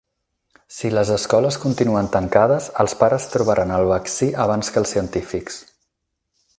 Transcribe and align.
Si 0.77 0.89
les 0.97 1.11
escoles 1.15 1.57
continuen 1.65 2.09
tancades, 2.15 2.71
els 2.85 2.97
pares 3.03 3.29
trobaran 3.35 3.77
el 3.77 3.87
vaccí 3.95 4.31
abans 4.47 4.73
que 4.75 4.83
els 4.83 4.97
científics. 4.99 5.61